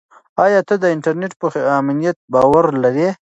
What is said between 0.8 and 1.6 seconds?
انټرنیټ په